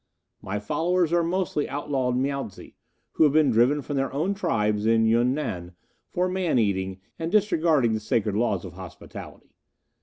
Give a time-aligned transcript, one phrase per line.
[0.41, 2.73] "My followers are mostly outlawed Miaotze,
[3.11, 5.75] who have been driven from their own tribes in Yun Nan
[6.07, 9.53] for man eating and disregarding the sacred laws of hospitality.